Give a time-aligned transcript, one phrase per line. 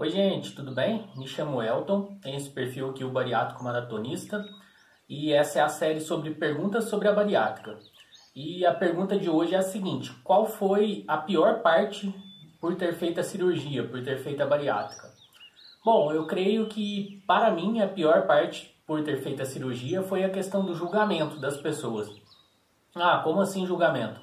[0.00, 1.10] Oi gente, tudo bem?
[1.14, 4.42] Me chamo Elton, tenho esse perfil aqui, o Bariátrico Maratonista,
[5.06, 7.78] e essa é a série sobre perguntas sobre a bariátrica.
[8.34, 12.14] E a pergunta de hoje é a seguinte, qual foi a pior parte
[12.58, 15.12] por ter feito a cirurgia, por ter feito a bariátrica?
[15.84, 20.24] Bom, eu creio que para mim a pior parte por ter feito a cirurgia foi
[20.24, 22.08] a questão do julgamento das pessoas.
[22.94, 24.18] Ah, como assim julgamento?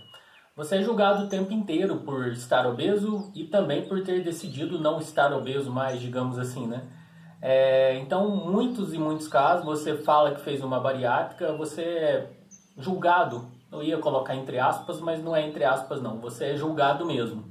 [0.58, 4.98] Você é julgado o tempo inteiro por estar obeso e também por ter decidido não
[4.98, 6.82] estar obeso mais, digamos assim, né?
[7.40, 12.32] É, então, muitos e muitos casos, você fala que fez uma bariátrica, você é
[12.76, 13.46] julgado.
[13.72, 16.20] Eu ia colocar entre aspas, mas não é entre aspas não.
[16.22, 17.46] Você é julgado mesmo.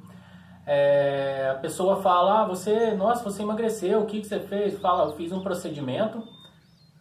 [0.66, 4.80] É, a pessoa fala, ah, você, nossa, você emagreceu, o que, que você fez?
[4.80, 6.24] Fala, eu fiz um procedimento,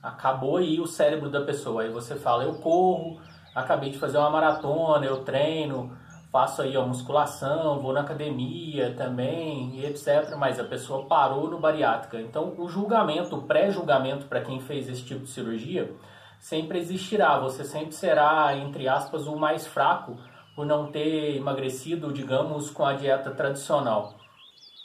[0.04, 1.82] acabou aí o cérebro da pessoa.
[1.82, 3.20] Aí você fala, eu corro,
[3.56, 5.98] acabei de fazer uma maratona, eu treino,
[6.32, 10.36] faço aí a musculação, vou na academia também, etc.
[10.38, 12.20] Mas a pessoa parou no bariátrica.
[12.20, 15.90] Então, o julgamento, o pré-julgamento para quem fez esse tipo de cirurgia,
[16.38, 17.40] sempre existirá.
[17.40, 20.18] Você sempre será, entre aspas, o mais fraco
[20.56, 24.16] por não ter emagrecido, digamos, com a dieta tradicional.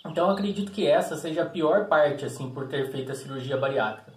[0.06, 4.12] Então, acredito que essa seja a pior parte, assim, por ter feito a cirurgia bariátrica.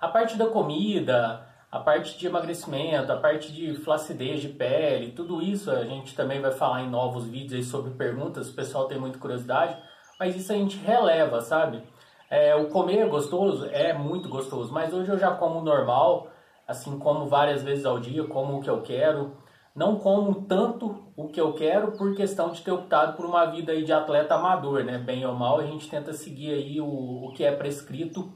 [0.00, 5.40] A parte da comida, a parte de emagrecimento, a parte de flacidez de pele, tudo
[5.40, 9.18] isso a gente também vai falar em novos vídeos sobre perguntas, o pessoal tem muita
[9.18, 9.76] curiosidade,
[10.18, 11.82] mas isso a gente releva, sabe?
[12.28, 13.66] É, o comer é gostoso?
[13.72, 16.28] É muito gostoso, mas hoje eu já como normal,
[16.66, 19.36] assim como várias vezes ao dia, como o que eu quero.
[19.74, 23.72] Não como tanto o que eu quero por questão de ter optado por uma vida
[23.72, 24.98] aí de atleta amador, né?
[24.98, 28.32] Bem ou mal, a gente tenta seguir aí o, o que é prescrito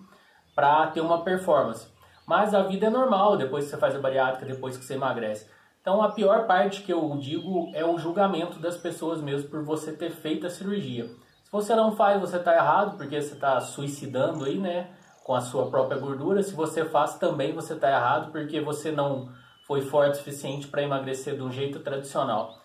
[0.54, 1.94] para ter uma performance.
[2.27, 5.48] Mas a vida é normal depois que você faz a bariátrica, depois que você emagrece.
[5.80, 9.92] Então a pior parte que eu digo é o julgamento das pessoas mesmo por você
[9.92, 11.06] ter feito a cirurgia.
[11.44, 14.89] Se você não faz, você está errado, porque você está suicidando aí, né?
[15.22, 16.42] Com a sua própria gordura.
[16.42, 19.28] Se você faz, também você está errado, porque você não
[19.66, 22.59] foi forte o suficiente para emagrecer de um jeito tradicional.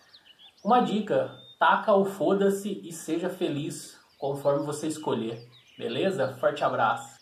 [0.63, 5.45] Uma dica, taca o foda-se e seja feliz conforme você escolher.
[5.77, 6.37] Beleza?
[6.39, 7.18] Forte abraço.